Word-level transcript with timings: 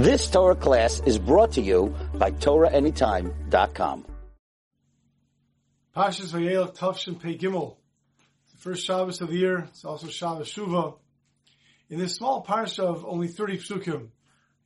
This 0.00 0.30
Torah 0.30 0.56
class 0.56 1.02
is 1.04 1.18
brought 1.18 1.52
to 1.52 1.60
you 1.60 1.94
by 2.14 2.30
TorahAnytime.com. 2.30 4.06
Pashas 5.94 6.32
Vayelach 6.32 6.74
Tavshin 6.74 7.20
Pei 7.20 7.36
Gimel. 7.36 7.76
The 8.52 8.58
first 8.60 8.86
Shabbos 8.86 9.20
of 9.20 9.28
the 9.28 9.36
year. 9.36 9.58
It's 9.68 9.84
also 9.84 10.06
Shabbos 10.06 10.50
Shuva. 10.50 10.96
In 11.90 11.98
this 11.98 12.14
small 12.14 12.42
parsha 12.42 12.84
of 12.84 13.04
only 13.04 13.28
30 13.28 13.58
psukim, 13.58 14.08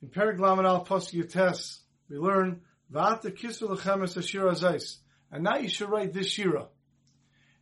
in 0.03 0.09
Perek 0.09 0.39
Lamed 0.39 0.67
Al 0.67 0.85
Pasuk 0.85 1.80
we 2.08 2.16
learn 2.16 2.60
Va'ata 2.92 3.37
Kisu 3.37 3.69
Lechemes 3.69 4.16
Ashira 4.16 4.53
Zais. 4.53 4.98
And 5.32 5.42
now 5.42 5.56
you 5.56 5.69
should 5.69 5.90
write 5.90 6.12
this 6.12 6.28
Shira. 6.28 6.69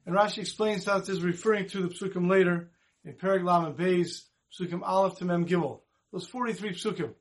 And 0.04 0.14
Rashi 0.14 0.40
explains 0.40 0.84
that 0.84 1.06
this 1.06 1.08
is 1.08 1.22
referring 1.22 1.70
to 1.70 1.80
the 1.80 1.88
psukim 1.88 2.28
later 2.28 2.68
in 3.02 3.14
Perek 3.14 3.42
Lamed 3.42 3.78
Beis, 3.78 4.24
psukim 4.52 4.82
Aleph 4.82 5.16
to 5.20 5.24
Mem 5.24 5.46
Gimel. 5.46 5.80
Those 6.12 6.26
43 6.26 6.74
psukim. 6.74 7.14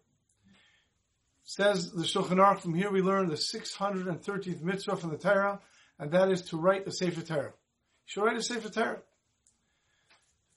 Says 1.44 1.92
the 1.92 2.04
Shulchan 2.04 2.38
Aruch, 2.38 2.62
from 2.62 2.76
here 2.76 2.92
we 2.92 3.02
learn 3.02 3.28
the 3.28 3.36
613th 3.36 4.62
mitzvah 4.62 4.96
from 4.96 5.10
the 5.10 5.18
Torah, 5.18 5.60
and 6.00 6.12
that 6.12 6.32
is 6.32 6.44
to 6.44 6.58
write 6.58 6.88
a 6.88 6.92
Sefer 6.92 7.22
Torah. 7.22 7.46
You 7.46 7.52
should 8.06 8.24
write 8.24 8.38
a 8.38 8.44
Sefer 8.44 8.70
Torah. 8.70 9.02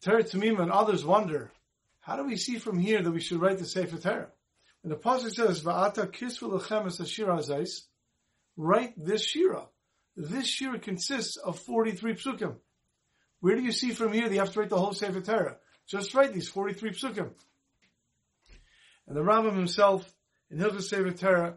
Torah 0.02 0.24
and 0.32 0.70
others 0.70 1.04
wonder, 1.04 1.50
how 2.00 2.16
do 2.16 2.24
we 2.24 2.36
see 2.36 2.58
from 2.58 2.78
here 2.78 3.02
that 3.02 3.10
we 3.10 3.20
should 3.20 3.40
write 3.40 3.58
the 3.58 3.64
Sefer 3.64 3.96
Torah? 3.96 4.28
And 4.82 4.92
the 4.92 4.96
Pasuk 4.96 5.32
says, 5.32 5.62
Va'ata 5.62 6.06
kisvu 6.06 6.60
lechem 6.60 6.86
es 6.86 6.98
ashira 6.98 7.38
zais, 7.38 7.86
write 8.56 8.92
this 9.02 9.24
Shira. 9.24 9.64
This 10.14 10.46
Shira 10.46 10.78
consists 10.78 11.38
of 11.38 11.58
43 11.58 12.14
psukim. 12.14 12.56
Where 13.40 13.56
do 13.56 13.62
you 13.62 13.72
see 13.72 13.92
from 13.92 14.12
here 14.12 14.28
that 14.28 14.34
you 14.34 14.40
have 14.40 14.52
to 14.52 14.60
write 14.60 14.68
the 14.68 14.78
whole 14.78 14.92
Sefer 14.92 15.22
Torah? 15.22 15.56
Just 15.86 16.14
write 16.14 16.34
these 16.34 16.48
43 16.48 16.90
psukim. 16.90 17.30
And 19.06 19.16
the 19.16 19.22
Rambam 19.22 19.56
himself 19.56 20.10
in 20.54 20.60
Hilchas 20.60 20.84
Sefer 20.84 21.10
Torah, 21.10 21.54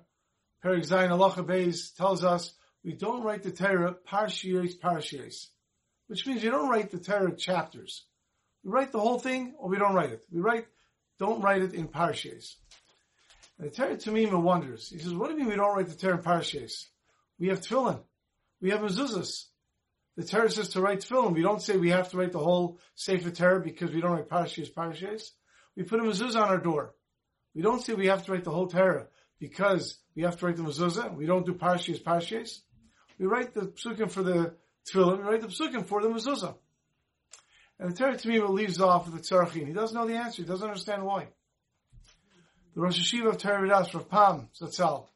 Perik 0.64 0.88
Zayin 0.88 1.10
Alacha 1.10 1.46
Beis 1.46 1.96
tells 1.96 2.24
us 2.24 2.54
we 2.84 2.94
don't 2.94 3.22
write 3.22 3.44
the 3.44 3.52
Torah 3.52 3.96
parshiyos 4.10 4.80
parshiyos, 4.80 5.48
which 6.08 6.26
means 6.26 6.44
you 6.44 6.50
don't 6.50 6.70
write 6.70 6.90
the 6.90 6.98
Torah 6.98 7.36
chapters. 7.36 8.06
We 8.64 8.72
write 8.72 8.92
the 8.92 9.00
whole 9.00 9.20
thing, 9.20 9.54
or 9.60 9.70
we 9.70 9.78
don't 9.78 9.94
write 9.94 10.12
it. 10.12 10.24
We 10.32 10.42
write, 10.42 10.66
don't 11.20 11.42
write 11.42 11.62
it 11.62 11.76
in 11.76 11.88
parshiyos. 11.88 12.56
And 13.60 13.70
the 13.70 13.76
Torah 13.76 13.98
Tamima 13.98 14.42
wonders. 14.42 14.90
He 14.90 14.98
says, 14.98 15.14
"What 15.14 15.28
do 15.28 15.34
you 15.34 15.40
mean 15.42 15.50
we 15.50 15.56
don't 15.56 15.76
write 15.76 15.90
the 15.90 15.96
Torah 15.96 16.18
in 16.18 16.24
parshiyos? 16.24 16.86
We 17.40 17.50
have 17.50 17.62
tefillin, 17.62 18.00
we 18.62 18.72
have 18.72 18.80
mezuzahs. 18.80 19.46
The 20.16 20.24
Torah 20.24 20.50
says 20.50 20.70
to 20.70 20.82
write 20.82 21.02
tefillin. 21.02 21.36
We 21.36 21.44
don't 21.44 21.62
say 21.62 21.78
we 21.78 21.92
have 21.92 22.10
to 22.10 22.18
write 22.18 22.32
the 22.32 22.40
whole 22.40 22.80
Sefer 22.96 23.30
Torah 23.30 23.60
because 23.60 23.92
we 23.92 24.02
don't 24.02 24.12
write 24.12 24.30
parshiyos 24.30 24.74
parshiyos. 24.74 25.30
We 25.76 25.84
put 25.84 26.00
a 26.00 26.04
mezuzah 26.04 26.42
on 26.42 26.50
our 26.50 26.58
door. 26.58 26.96
We 27.58 27.64
don't 27.64 27.84
say 27.84 27.96
we 27.96 28.06
have 28.06 28.24
to 28.24 28.34
write 28.34 28.44
the 28.44 28.52
whole 28.52 28.68
Torah 28.68 29.08
because 29.40 29.98
we 30.16 30.22
have 30.22 30.38
to 30.38 30.46
write 30.46 30.58
the 30.58 30.62
mezuzah. 30.62 31.16
We 31.16 31.26
don't 31.26 31.44
do 31.44 31.56
parshiyos 31.56 32.04
parshiyos. 32.04 32.60
We 33.18 33.26
write 33.26 33.56
the 33.56 33.62
psukim 33.62 34.12
for 34.12 34.22
the 34.22 34.54
tefillin. 34.88 35.18
We 35.18 35.24
write 35.24 35.42
the 35.42 35.48
psukim 35.48 35.84
for 35.88 36.04
the 36.04 36.10
mezuzah. 36.10 36.54
And 37.80 37.92
the 37.92 37.98
Torah 37.98 38.14
Tamima 38.14 38.48
leaves 38.48 38.80
off 38.80 39.08
with 39.08 39.16
the 39.16 39.22
tzarchin. 39.22 39.66
He 39.66 39.74
doesn't 39.74 39.98
know 39.98 40.06
the 40.06 40.18
answer. 40.18 40.44
He 40.44 40.48
doesn't 40.48 40.68
understand 40.68 41.04
why. 41.04 41.30
The 42.76 42.82
Rosh 42.82 43.00
Hashiva 43.00 43.30
of 43.30 43.40
Torah 43.40 43.68
Vodaas, 43.68 43.92
Rav 43.92 44.08
Pam 44.08 44.50
Zatzal, 44.62 45.08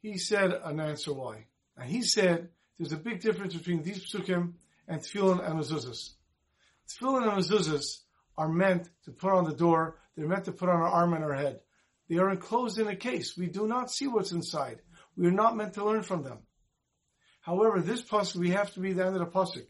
he 0.00 0.16
said 0.16 0.52
an 0.64 0.80
answer 0.80 1.12
why. 1.12 1.48
And 1.76 1.90
he 1.90 2.00
said 2.00 2.48
there's 2.78 2.92
a 2.92 2.96
big 2.96 3.20
difference 3.20 3.52
between 3.52 3.82
these 3.82 4.10
psukim 4.10 4.54
and 4.88 5.02
tefillin 5.02 5.46
and 5.46 5.60
mezuzahs. 5.60 6.14
Tefillin 6.88 7.30
and 7.30 7.44
mezuzahs 7.44 7.98
are 8.38 8.48
meant 8.48 8.88
to 9.04 9.10
put 9.10 9.32
on 9.32 9.44
the 9.44 9.54
door 9.54 9.96
they're 10.16 10.26
meant 10.26 10.46
to 10.46 10.52
put 10.52 10.68
on 10.68 10.76
our 10.76 10.88
arm 10.88 11.12
and 11.12 11.22
our 11.22 11.34
head. 11.34 11.60
They 12.08 12.16
are 12.16 12.30
enclosed 12.30 12.78
in 12.78 12.88
a 12.88 12.96
case. 12.96 13.36
We 13.36 13.48
do 13.48 13.66
not 13.66 13.90
see 13.90 14.06
what's 14.06 14.32
inside. 14.32 14.80
We 15.16 15.26
are 15.26 15.32
not 15.32 15.56
meant 15.56 15.74
to 15.74 15.84
learn 15.84 16.02
from 16.02 16.22
them. 16.22 16.38
However, 17.40 17.80
this 17.80 18.02
pasuk 18.02 18.36
we 18.36 18.50
have 18.50 18.72
to 18.74 18.80
be 18.80 18.92
the 18.92 19.04
end 19.04 19.16
of 19.16 19.20
the 19.20 19.26
pasuk. 19.26 19.66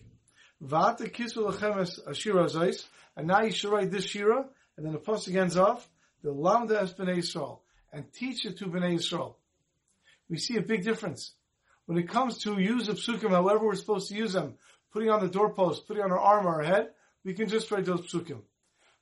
Va'ata 0.63 1.11
kisu 1.11 1.51
lechemes 1.51 2.07
ashira 2.07 2.49
zais, 2.49 2.87
and 3.17 3.27
now 3.27 3.43
you 3.43 3.51
should 3.51 3.71
write 3.71 3.91
this 3.91 4.07
shira, 4.07 4.47
and 4.77 4.87
then 4.87 4.93
the 4.93 4.99
pasuk 4.99 5.37
ends 5.37 5.57
off 5.57 5.89
the 6.23 6.31
lamda 6.31 6.83
es 6.83 6.93
bnei 6.95 7.19
Yisrael, 7.19 7.61
and 7.93 8.13
teach 8.13 8.47
it 8.47 8.59
to 8.59 8.67
bnei 8.67 8.95
Yisrael. 8.95 9.35
We 10.29 10.39
see 10.39 10.57
a 10.57 10.63
big 10.63 10.85
difference 10.85 11.33
when 11.87 11.99
it 11.99 12.09
comes 12.09 12.39
to 12.39 12.59
use 12.59 12.89
of 12.89 12.97
psukim. 12.97 13.31
However, 13.31 13.67
we're 13.67 13.75
supposed 13.75 14.09
to 14.09 14.15
use 14.15 14.33
them, 14.33 14.55
putting 14.93 15.11
on 15.11 15.21
the 15.21 15.29
doorpost, 15.29 15.87
putting 15.87 16.03
on 16.03 16.13
our 16.13 16.19
arm 16.19 16.47
or 16.47 16.57
our 16.57 16.63
head, 16.63 16.91
we 17.25 17.35
can 17.35 17.49
just 17.49 17.71
write 17.71 17.85
those 17.85 18.01
psukim. 18.03 18.43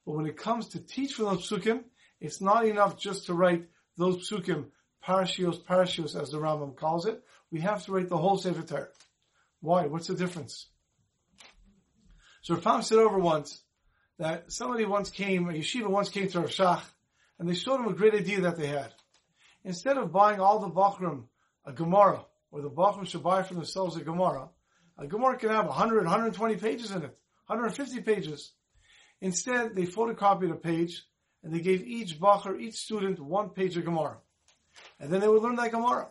But 0.04 0.16
when 0.16 0.26
it 0.26 0.36
comes 0.36 0.68
to 0.68 0.80
teach 0.80 1.14
from 1.14 1.26
those 1.26 1.48
psukim, 1.48 1.84
it's 2.20 2.40
not 2.40 2.66
enough 2.66 2.98
just 2.98 3.26
to 3.26 3.34
write 3.34 3.66
those 3.96 4.28
psukim, 4.28 4.66
parashios, 5.06 5.62
parashios, 5.62 6.20
as 6.20 6.30
the 6.30 6.38
Rambam 6.38 6.76
calls 6.76 7.06
it. 7.06 7.22
We 7.50 7.60
have 7.60 7.84
to 7.84 7.92
write 7.92 8.08
the 8.08 8.18
whole 8.18 8.36
Sefer 8.36 8.62
Torah. 8.62 8.88
Why? 9.60 9.86
What's 9.86 10.08
the 10.08 10.14
difference? 10.14 10.66
So 12.42 12.56
Rav 12.56 12.84
said 12.84 12.98
over 12.98 13.18
once 13.18 13.62
that 14.18 14.52
somebody 14.52 14.84
once 14.84 15.08
came, 15.10 15.48
a 15.48 15.52
yeshiva 15.52 15.88
once 15.88 16.10
came 16.10 16.28
to 16.28 16.40
Rav 16.40 16.50
Shach, 16.50 16.82
and 17.38 17.48
they 17.48 17.54
showed 17.54 17.80
him 17.80 17.88
a 17.88 17.94
great 17.94 18.14
idea 18.14 18.42
that 18.42 18.56
they 18.56 18.66
had. 18.66 18.92
Instead 19.64 19.96
of 19.96 20.12
buying 20.12 20.40
all 20.40 20.58
the 20.58 20.68
Bachram 20.68 21.24
a 21.64 21.72
Gemara, 21.72 22.24
or 22.50 22.60
the 22.60 22.70
Bachram 22.70 23.06
should 23.06 23.22
buy 23.22 23.42
for 23.42 23.54
themselves 23.54 23.96
a 23.96 24.02
Gemara, 24.02 24.50
a 24.98 25.06
Gemara 25.06 25.38
can 25.38 25.48
have 25.48 25.66
100, 25.66 26.04
120 26.04 26.56
pages 26.56 26.90
in 26.90 27.02
it, 27.02 27.18
150 27.46 28.00
pages. 28.02 28.52
Instead, 29.24 29.74
they 29.74 29.86
photocopied 29.86 30.52
a 30.52 30.54
page 30.54 31.02
and 31.42 31.54
they 31.54 31.60
gave 31.60 31.82
each 31.82 32.20
bacher, 32.20 32.60
each 32.60 32.74
student, 32.74 33.18
one 33.18 33.48
page 33.48 33.74
of 33.74 33.86
Gemara. 33.86 34.18
And 35.00 35.10
then 35.10 35.20
they 35.20 35.28
would 35.28 35.42
learn 35.42 35.56
that 35.56 35.70
Gemara. 35.70 36.08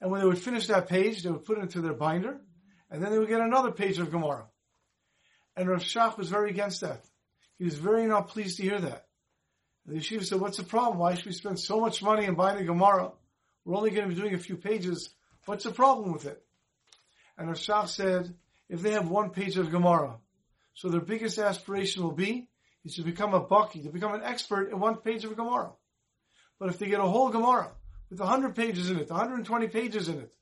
And 0.00 0.10
when 0.10 0.20
they 0.20 0.26
would 0.26 0.40
finish 0.40 0.66
that 0.66 0.88
page, 0.88 1.22
they 1.22 1.30
would 1.30 1.44
put 1.44 1.58
it 1.58 1.60
into 1.60 1.80
their 1.80 1.92
binder, 1.92 2.40
and 2.90 3.00
then 3.00 3.12
they 3.12 3.18
would 3.20 3.28
get 3.28 3.40
another 3.40 3.70
page 3.70 4.00
of 4.00 4.10
Gemara. 4.10 4.46
And 5.56 5.68
Rav 5.68 5.82
Shach 5.82 6.18
was 6.18 6.30
very 6.30 6.50
against 6.50 6.80
that. 6.80 7.04
He 7.58 7.64
was 7.64 7.76
very 7.76 8.08
not 8.08 8.26
pleased 8.26 8.56
to 8.56 8.64
hear 8.64 8.80
that. 8.80 9.06
And 9.86 9.94
the 9.94 10.00
yeshiva 10.00 10.24
said, 10.24 10.40
what's 10.40 10.56
the 10.56 10.64
problem? 10.64 10.98
Why 10.98 11.14
should 11.14 11.26
we 11.26 11.32
spend 11.34 11.60
so 11.60 11.78
much 11.78 12.02
money 12.02 12.24
in 12.24 12.34
buying 12.34 12.58
a 12.58 12.64
Gemara? 12.64 13.12
We're 13.64 13.76
only 13.76 13.90
going 13.90 14.08
to 14.08 14.14
be 14.16 14.20
doing 14.20 14.34
a 14.34 14.38
few 14.38 14.56
pages. 14.56 15.10
What's 15.44 15.62
the 15.62 15.70
problem 15.70 16.12
with 16.12 16.26
it? 16.26 16.42
And 17.38 17.46
Rav 17.46 17.58
Shach 17.58 17.86
said, 17.86 18.34
if 18.68 18.82
they 18.82 18.90
have 18.90 19.08
one 19.08 19.30
page 19.30 19.58
of 19.58 19.70
Gemara, 19.70 20.16
so 20.74 20.88
their 20.88 21.00
biggest 21.00 21.38
aspiration 21.38 22.02
will 22.02 22.12
be 22.12 22.48
is 22.84 22.94
to 22.96 23.02
become 23.02 23.34
a 23.34 23.44
baki, 23.44 23.82
to 23.82 23.90
become 23.90 24.14
an 24.14 24.22
expert 24.22 24.70
in 24.70 24.80
one 24.80 24.96
page 24.96 25.24
of 25.24 25.32
a 25.32 25.34
Gemara. 25.34 25.70
But 26.58 26.70
if 26.70 26.78
they 26.78 26.86
get 26.86 27.00
a 27.00 27.06
whole 27.06 27.30
Gemara 27.30 27.70
with 28.10 28.20
100 28.20 28.54
pages 28.54 28.90
in 28.90 28.98
it, 28.98 29.10
120 29.10 29.68
pages 29.68 30.08
in 30.08 30.18
it, 30.18 30.32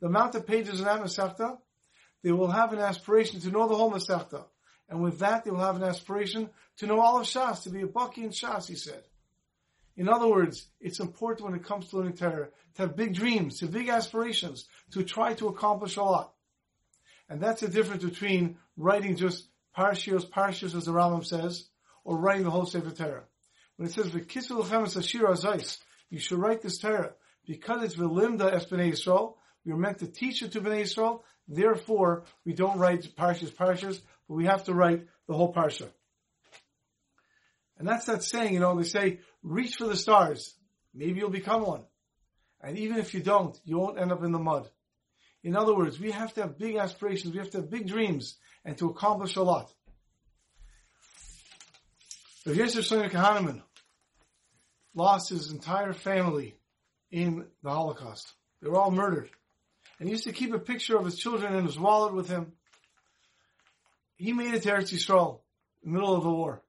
the 0.00 0.06
amount 0.06 0.34
of 0.34 0.46
pages 0.46 0.80
in 0.80 0.86
that 0.86 1.00
Masechta, 1.00 1.58
they 2.22 2.32
will 2.32 2.50
have 2.50 2.72
an 2.72 2.78
aspiration 2.78 3.40
to 3.40 3.50
know 3.50 3.68
the 3.68 3.74
whole 3.74 3.92
Masechta. 3.92 4.44
And 4.88 5.02
with 5.02 5.18
that, 5.18 5.44
they 5.44 5.50
will 5.50 5.60
have 5.60 5.76
an 5.76 5.82
aspiration 5.82 6.48
to 6.78 6.86
know 6.86 7.00
all 7.00 7.20
of 7.20 7.26
Shas, 7.26 7.64
to 7.64 7.70
be 7.70 7.82
a 7.82 7.86
baki 7.86 8.18
in 8.18 8.30
Shas, 8.30 8.66
he 8.66 8.74
said. 8.74 9.02
In 9.96 10.08
other 10.08 10.28
words, 10.28 10.66
it's 10.80 11.00
important 11.00 11.50
when 11.50 11.58
it 11.58 11.64
comes 11.64 11.88
to 11.88 11.96
learning 11.96 12.14
Torah 12.14 12.48
to 12.76 12.82
have 12.82 12.96
big 12.96 13.14
dreams, 13.14 13.58
to 13.58 13.66
have 13.66 13.74
big 13.74 13.88
aspirations, 13.88 14.66
to 14.92 15.02
try 15.02 15.34
to 15.34 15.48
accomplish 15.48 15.96
a 15.96 16.02
lot. 16.02 16.32
And 17.28 17.40
that's 17.40 17.60
the 17.60 17.68
difference 17.68 18.04
between 18.04 18.56
writing 18.76 19.16
just 19.16 19.48
Parshios, 19.78 20.28
Parshios, 20.28 20.74
as 20.74 20.86
the 20.86 20.92
Rambam 20.92 21.24
says, 21.24 21.68
or 22.04 22.18
writing 22.18 22.42
the 22.42 22.50
whole 22.50 22.66
Sefer 22.66 22.90
Torah. 22.90 23.24
When 23.76 23.88
it 23.88 23.92
says 23.92 24.08
V'kisul 24.08 24.64
chemes 24.64 24.96
ashira 24.96 25.40
zais, 25.40 25.78
you 26.10 26.18
should 26.18 26.40
write 26.40 26.62
this 26.62 26.78
Torah 26.78 27.12
because 27.46 27.84
it's 27.84 27.94
v'limda 27.94 28.52
es 28.52 28.66
b'nei 28.66 28.90
Yisrael. 28.90 29.34
We 29.64 29.72
are 29.72 29.76
meant 29.76 29.98
to 29.98 30.08
teach 30.08 30.42
it 30.42 30.52
to 30.52 30.60
b'nei 30.60 30.82
Yisrael. 30.82 31.20
Therefore, 31.46 32.24
we 32.44 32.54
don't 32.54 32.78
write 32.78 33.14
Parshios, 33.16 33.54
Parshios, 33.54 34.00
but 34.28 34.34
we 34.34 34.46
have 34.46 34.64
to 34.64 34.74
write 34.74 35.06
the 35.28 35.34
whole 35.34 35.54
Parsha. 35.54 35.88
And 37.78 37.86
that's 37.86 38.06
that 38.06 38.24
saying, 38.24 38.54
you 38.54 38.60
know, 38.60 38.76
they 38.76 38.82
say, 38.82 39.20
reach 39.44 39.76
for 39.76 39.86
the 39.86 39.96
stars. 39.96 40.56
Maybe 40.92 41.20
you'll 41.20 41.30
become 41.30 41.62
one. 41.62 41.84
And 42.60 42.76
even 42.78 42.98
if 42.98 43.14
you 43.14 43.20
don't, 43.20 43.56
you 43.64 43.78
won't 43.78 44.00
end 44.00 44.10
up 44.10 44.24
in 44.24 44.32
the 44.32 44.40
mud. 44.40 44.68
In 45.44 45.56
other 45.56 45.74
words, 45.74 46.00
we 46.00 46.10
have 46.10 46.34
to 46.34 46.42
have 46.42 46.58
big 46.58 46.76
aspirations, 46.76 47.32
we 47.32 47.38
have 47.38 47.50
to 47.50 47.58
have 47.58 47.70
big 47.70 47.86
dreams, 47.86 48.36
and 48.64 48.76
to 48.78 48.90
accomplish 48.90 49.36
a 49.36 49.42
lot. 49.42 49.72
Rav 52.44 52.56
Yosef 52.56 52.88
Shlomo 52.88 53.10
Kahaneman 53.10 53.62
lost 54.94 55.28
his 55.28 55.50
entire 55.52 55.92
family 55.92 56.56
in 57.10 57.46
the 57.62 57.70
Holocaust. 57.70 58.32
They 58.60 58.68
were 58.68 58.78
all 58.78 58.90
murdered. 58.90 59.30
And 59.98 60.08
he 60.08 60.12
used 60.12 60.24
to 60.24 60.32
keep 60.32 60.52
a 60.52 60.58
picture 60.58 60.96
of 60.96 61.04
his 61.04 61.16
children 61.16 61.54
in 61.54 61.64
his 61.64 61.78
wallet 61.78 62.14
with 62.14 62.28
him. 62.28 62.52
He 64.16 64.32
made 64.32 64.54
it 64.54 64.62
to 64.62 64.70
Eretz 64.70 64.92
Yisrael, 64.92 65.40
in 65.84 65.92
the 65.92 65.98
middle 65.98 66.14
of 66.14 66.24
the 66.24 66.30
war. 66.30 66.62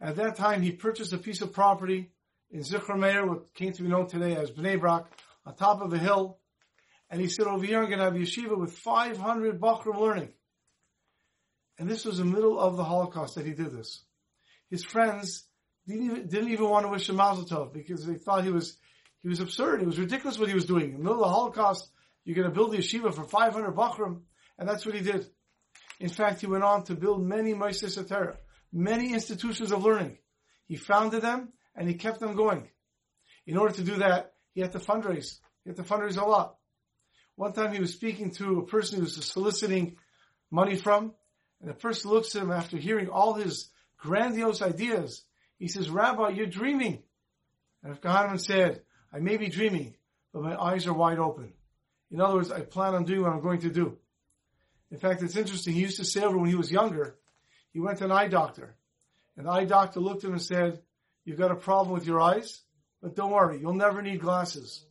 At 0.00 0.16
that 0.16 0.36
time, 0.36 0.62
he 0.62 0.70
purchased 0.72 1.12
a 1.12 1.18
piece 1.18 1.40
of 1.40 1.52
property 1.52 2.10
in 2.50 2.60
Zichron 2.60 3.00
Meir, 3.00 3.26
what 3.26 3.52
came 3.54 3.72
to 3.72 3.82
be 3.82 3.88
known 3.88 4.06
today 4.06 4.36
as 4.36 4.50
Bnei 4.50 4.78
Brak, 4.78 5.06
on 5.44 5.54
top 5.54 5.80
of 5.80 5.92
a 5.92 5.98
hill. 5.98 6.38
And 7.10 7.20
he 7.20 7.28
said, 7.28 7.46
over 7.46 7.64
here, 7.64 7.80
I'm 7.80 7.86
going 7.86 7.98
to 7.98 8.04
have 8.04 8.14
yeshiva 8.14 8.56
with 8.56 8.72
500 8.72 9.60
Bachram 9.60 9.98
learning. 9.98 10.28
And 11.78 11.88
this 11.88 12.04
was 12.04 12.18
in 12.18 12.28
the 12.28 12.34
middle 12.34 12.58
of 12.58 12.76
the 12.76 12.84
Holocaust 12.84 13.36
that 13.36 13.46
he 13.46 13.52
did 13.52 13.72
this. 13.72 14.02
His 14.70 14.84
friends 14.84 15.44
didn't 15.86 16.04
even, 16.04 16.26
didn't 16.26 16.50
even 16.50 16.68
want 16.68 16.84
to 16.84 16.90
wish 16.90 17.08
him 17.08 17.16
Mazel 17.16 17.44
Tov 17.44 17.72
because 17.72 18.04
they 18.04 18.16
thought 18.16 18.44
he 18.44 18.50
was, 18.50 18.76
he 19.22 19.28
was 19.28 19.40
absurd. 19.40 19.80
It 19.80 19.86
was 19.86 19.98
ridiculous 19.98 20.38
what 20.38 20.48
he 20.48 20.54
was 20.54 20.66
doing. 20.66 20.90
In 20.90 20.92
the 20.92 20.98
middle 20.98 21.24
of 21.24 21.30
the 21.30 21.34
Holocaust, 21.34 21.88
you're 22.24 22.36
going 22.36 22.48
to 22.48 22.54
build 22.54 22.74
a 22.74 22.78
yeshiva 22.78 23.14
for 23.14 23.24
500 23.24 23.74
Bachram, 23.74 24.20
and 24.58 24.68
that's 24.68 24.84
what 24.84 24.94
he 24.94 25.00
did. 25.00 25.26
In 26.00 26.10
fact, 26.10 26.40
he 26.40 26.46
went 26.46 26.64
on 26.64 26.84
to 26.84 26.94
build 26.94 27.24
many 27.24 27.54
Meister 27.54 27.86
Satara, 27.86 28.36
many 28.72 29.14
institutions 29.14 29.72
of 29.72 29.82
learning. 29.82 30.18
He 30.66 30.76
founded 30.76 31.22
them, 31.22 31.52
and 31.74 31.88
he 31.88 31.94
kept 31.94 32.20
them 32.20 32.36
going. 32.36 32.68
In 33.46 33.56
order 33.56 33.74
to 33.74 33.82
do 33.82 33.96
that, 33.96 34.32
he 34.52 34.60
had 34.60 34.72
to 34.72 34.78
fundraise. 34.78 35.38
He 35.64 35.70
had 35.70 35.76
to 35.76 35.82
fundraise 35.82 36.20
a 36.20 36.24
lot. 36.24 36.57
One 37.38 37.52
time 37.52 37.72
he 37.72 37.78
was 37.78 37.92
speaking 37.92 38.32
to 38.32 38.58
a 38.58 38.66
person 38.66 38.96
he 38.96 39.02
was 39.02 39.14
soliciting 39.24 39.96
money 40.50 40.74
from, 40.74 41.14
and 41.60 41.70
the 41.70 41.74
person 41.74 42.10
looks 42.10 42.34
at 42.34 42.42
him 42.42 42.50
after 42.50 42.76
hearing 42.76 43.10
all 43.10 43.34
his 43.34 43.70
grandiose 43.96 44.60
ideas. 44.60 45.22
He 45.56 45.68
says, 45.68 45.88
Rabbi, 45.88 46.30
you're 46.30 46.46
dreaming. 46.46 47.00
And 47.84 47.92
if 47.92 48.00
Kahaneman 48.00 48.40
said, 48.40 48.82
I 49.12 49.20
may 49.20 49.36
be 49.36 49.50
dreaming, 49.50 49.94
but 50.32 50.42
my 50.42 50.60
eyes 50.60 50.88
are 50.88 50.92
wide 50.92 51.20
open. 51.20 51.52
In 52.10 52.20
other 52.20 52.34
words, 52.34 52.50
I 52.50 52.62
plan 52.62 52.96
on 52.96 53.04
doing 53.04 53.22
what 53.22 53.30
I'm 53.30 53.40
going 53.40 53.60
to 53.60 53.70
do. 53.70 53.98
In 54.90 54.98
fact, 54.98 55.22
it's 55.22 55.36
interesting. 55.36 55.74
He 55.74 55.82
used 55.82 55.98
to 55.98 56.04
say 56.04 56.22
over 56.22 56.38
when 56.38 56.50
he 56.50 56.56
was 56.56 56.72
younger, 56.72 57.14
he 57.72 57.78
went 57.78 57.98
to 57.98 58.06
an 58.06 58.10
eye 58.10 58.26
doctor. 58.26 58.74
And 59.36 59.46
the 59.46 59.52
eye 59.52 59.64
doctor 59.64 60.00
looked 60.00 60.24
at 60.24 60.28
him 60.28 60.32
and 60.32 60.42
said, 60.42 60.82
You've 61.24 61.38
got 61.38 61.52
a 61.52 61.56
problem 61.56 61.94
with 61.94 62.04
your 62.04 62.20
eyes, 62.20 62.62
but 63.00 63.14
don't 63.14 63.30
worry, 63.30 63.60
you'll 63.60 63.74
never 63.74 64.02
need 64.02 64.22
glasses. 64.22 64.84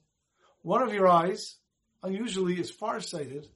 One 0.62 0.82
of 0.82 0.94
your 0.94 1.10
eyes, 1.10 1.58
unusually, 2.08 2.60
is 2.60 2.72
farsighted. 2.72 3.48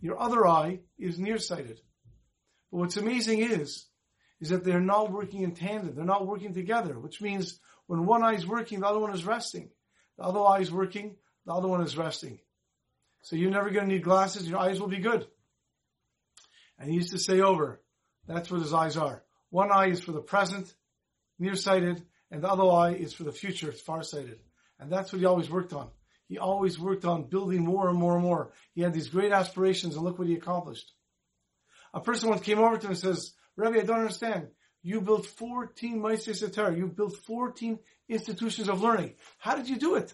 Your 0.00 0.20
other 0.20 0.46
eye 0.46 0.80
is 0.98 1.18
nearsighted. 1.18 1.80
But 2.70 2.78
what's 2.78 2.96
amazing 2.96 3.40
is, 3.40 3.86
is 4.40 4.50
that 4.50 4.64
they're 4.64 4.80
not 4.80 5.10
working 5.10 5.42
in 5.42 5.54
tandem. 5.54 5.94
They're 5.94 6.04
not 6.04 6.26
working 6.26 6.54
together, 6.54 6.98
which 6.98 7.20
means 7.20 7.58
when 7.86 8.06
one 8.06 8.22
eye 8.22 8.34
is 8.34 8.46
working, 8.46 8.80
the 8.80 8.86
other 8.86 8.98
one 8.98 9.14
is 9.14 9.24
resting. 9.24 9.70
The 10.18 10.24
other 10.24 10.40
eye 10.40 10.60
is 10.60 10.70
working, 10.70 11.16
the 11.46 11.52
other 11.52 11.68
one 11.68 11.82
is 11.82 11.96
resting. 11.96 12.38
So 13.22 13.36
you're 13.36 13.50
never 13.50 13.70
going 13.70 13.88
to 13.88 13.94
need 13.94 14.04
glasses. 14.04 14.48
Your 14.48 14.58
eyes 14.58 14.80
will 14.80 14.88
be 14.88 14.98
good. 14.98 15.26
And 16.78 16.88
he 16.88 16.96
used 16.96 17.12
to 17.12 17.18
say 17.18 17.40
over, 17.40 17.80
that's 18.26 18.50
what 18.50 18.60
his 18.60 18.72
eyes 18.72 18.96
are. 18.96 19.22
One 19.50 19.72
eye 19.72 19.88
is 19.88 20.00
for 20.00 20.12
the 20.12 20.20
present, 20.20 20.72
nearsighted, 21.38 22.02
and 22.30 22.42
the 22.42 22.48
other 22.48 22.64
eye 22.64 22.92
is 22.92 23.12
for 23.12 23.24
the 23.24 23.32
future, 23.32 23.70
it's 23.70 23.80
farsighted. 23.80 24.38
And 24.78 24.92
that's 24.92 25.12
what 25.12 25.18
he 25.18 25.24
always 25.24 25.50
worked 25.50 25.72
on. 25.72 25.88
He 26.28 26.38
always 26.38 26.78
worked 26.78 27.04
on 27.06 27.28
building 27.28 27.64
more 27.64 27.88
and 27.88 27.98
more 27.98 28.14
and 28.14 28.22
more. 28.22 28.52
He 28.74 28.82
had 28.82 28.92
these 28.92 29.08
great 29.08 29.32
aspirations 29.32 29.96
and 29.96 30.04
look 30.04 30.18
what 30.18 30.28
he 30.28 30.34
accomplished. 30.34 30.92
A 31.94 32.00
person 32.00 32.28
once 32.28 32.42
came 32.42 32.58
over 32.58 32.76
to 32.76 32.86
him 32.86 32.90
and 32.90 32.98
says, 32.98 33.32
Rabbi, 33.56 33.78
I 33.78 33.84
don't 33.84 34.00
understand. 34.00 34.48
You 34.82 35.00
built 35.00 35.26
14 35.26 36.00
Meister 36.00 36.32
Satar. 36.32 36.76
You 36.76 36.86
built 36.86 37.16
14 37.26 37.78
institutions 38.08 38.68
of 38.68 38.82
learning. 38.82 39.14
How 39.38 39.56
did 39.56 39.68
you 39.68 39.76
do 39.76 39.96
it? 39.96 40.12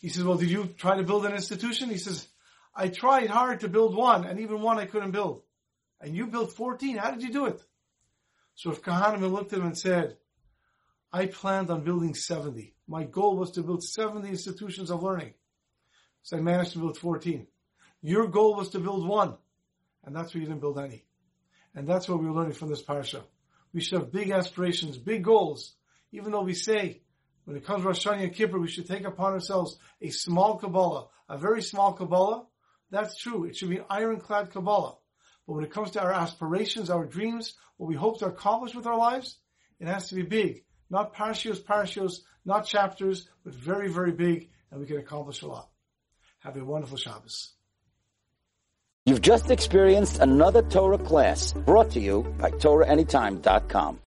He 0.00 0.08
says, 0.08 0.24
well, 0.24 0.38
did 0.38 0.50
you 0.50 0.66
try 0.66 0.96
to 0.96 1.02
build 1.02 1.26
an 1.26 1.32
institution? 1.32 1.88
He 1.90 1.98
says, 1.98 2.26
I 2.74 2.88
tried 2.88 3.30
hard 3.30 3.60
to 3.60 3.68
build 3.68 3.94
one, 3.94 4.24
and 4.24 4.40
even 4.40 4.62
one 4.62 4.78
I 4.78 4.86
couldn't 4.86 5.10
build. 5.10 5.42
And 6.00 6.16
you 6.16 6.26
built 6.26 6.52
14. 6.52 6.96
How 6.96 7.10
did 7.10 7.22
you 7.22 7.32
do 7.32 7.46
it? 7.46 7.62
So 8.54 8.70
if 8.70 8.82
Kahaneman 8.82 9.32
looked 9.32 9.52
at 9.52 9.58
him 9.58 9.66
and 9.66 9.78
said, 9.78 10.16
I 11.12 11.26
planned 11.26 11.70
on 11.70 11.84
building 11.84 12.14
70. 12.14 12.74
My 12.92 13.04
goal 13.04 13.38
was 13.38 13.52
to 13.52 13.62
build 13.62 13.82
70 13.82 14.28
institutions 14.28 14.90
of 14.90 15.02
learning. 15.02 15.32
So 16.24 16.36
I 16.36 16.40
managed 16.40 16.72
to 16.72 16.78
build 16.78 16.98
14. 16.98 17.46
Your 18.02 18.26
goal 18.26 18.54
was 18.54 18.68
to 18.70 18.80
build 18.80 19.08
one. 19.08 19.34
And 20.04 20.14
that's 20.14 20.34
why 20.34 20.40
you 20.42 20.46
didn't 20.46 20.60
build 20.60 20.78
any. 20.78 21.06
And 21.74 21.88
that's 21.88 22.06
what 22.06 22.20
we 22.20 22.28
are 22.28 22.32
learning 22.32 22.52
from 22.52 22.68
this 22.68 22.82
parsha. 22.82 23.22
We 23.72 23.80
should 23.80 23.98
have 23.98 24.12
big 24.12 24.30
aspirations, 24.30 24.98
big 24.98 25.24
goals. 25.24 25.74
Even 26.12 26.32
though 26.32 26.42
we 26.42 26.52
say, 26.52 27.00
when 27.46 27.56
it 27.56 27.64
comes 27.64 27.80
to 27.80 27.88
Rosh 27.88 28.06
Hashanah 28.06 28.24
and 28.24 28.34
Kippur, 28.34 28.58
we 28.58 28.68
should 28.68 28.86
take 28.86 29.06
upon 29.06 29.32
ourselves 29.32 29.78
a 30.02 30.10
small 30.10 30.58
Kabbalah, 30.58 31.06
a 31.30 31.38
very 31.38 31.62
small 31.62 31.94
Kabbalah. 31.94 32.44
That's 32.90 33.16
true. 33.16 33.46
It 33.46 33.56
should 33.56 33.70
be 33.70 33.80
ironclad 33.88 34.50
Kabbalah. 34.50 34.96
But 35.46 35.54
when 35.54 35.64
it 35.64 35.72
comes 35.72 35.92
to 35.92 36.02
our 36.02 36.12
aspirations, 36.12 36.90
our 36.90 37.06
dreams, 37.06 37.54
what 37.78 37.88
we 37.88 37.94
hope 37.94 38.18
to 38.18 38.26
accomplish 38.26 38.74
with 38.74 38.86
our 38.86 38.98
lives, 38.98 39.38
it 39.80 39.88
has 39.88 40.08
to 40.08 40.14
be 40.14 40.24
big. 40.24 40.64
Not 40.92 41.14
parshios, 41.14 41.58
parshios, 41.58 42.20
not 42.44 42.66
chapters, 42.66 43.26
but 43.44 43.54
very, 43.54 43.88
very 43.88 44.12
big, 44.12 44.50
and 44.70 44.78
we 44.78 44.86
can 44.86 44.98
accomplish 44.98 45.40
a 45.40 45.46
lot. 45.48 45.70
Have 46.40 46.56
a 46.58 46.64
wonderful 46.64 46.98
Shabbos. 46.98 47.52
You've 49.06 49.22
just 49.22 49.50
experienced 49.50 50.18
another 50.18 50.60
Torah 50.62 50.98
class 50.98 51.54
brought 51.54 51.90
to 51.92 52.00
you 52.00 52.22
by 52.38 52.50
TorahAnytime.com. 52.50 54.00